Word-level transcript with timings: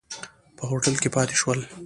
په 0.57 0.63
هوټل 0.69 0.95
کې 1.01 1.09
پاتې 1.15 1.35
شول. 1.41 1.59